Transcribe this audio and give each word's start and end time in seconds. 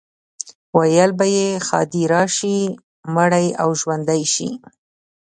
ویل 0.77 1.11
به 1.19 1.25
یې 1.37 1.47
ښادي 1.67 2.03
راشي، 2.13 2.59
مړی 3.15 3.47
او 3.61 3.69
ژوندی 3.81 4.23
شي. 4.33 4.49